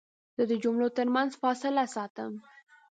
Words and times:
زه 0.35 0.43
د 0.51 0.53
جملو 0.63 0.87
ترمنځ 0.97 1.31
فاصله 1.41 1.83
ساتم. 1.95 2.31